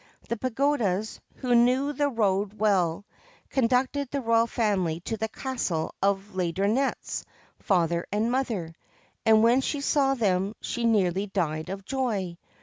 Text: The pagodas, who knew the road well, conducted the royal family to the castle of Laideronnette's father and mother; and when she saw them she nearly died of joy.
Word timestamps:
The 0.29 0.35
pagodas, 0.35 1.19
who 1.35 1.53
knew 1.53 1.93
the 1.93 2.09
road 2.09 2.57
well, 2.59 3.05
conducted 3.51 4.09
the 4.09 4.19
royal 4.19 4.47
family 4.47 4.99
to 5.01 5.15
the 5.15 5.27
castle 5.27 5.93
of 6.01 6.33
Laideronnette's 6.33 7.23
father 7.59 8.07
and 8.11 8.31
mother; 8.31 8.73
and 9.27 9.43
when 9.43 9.61
she 9.61 9.79
saw 9.79 10.15
them 10.15 10.55
she 10.59 10.85
nearly 10.85 11.27
died 11.27 11.69
of 11.69 11.85
joy. 11.85 12.35